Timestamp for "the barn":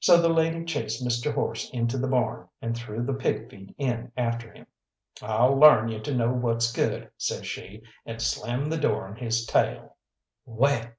1.98-2.48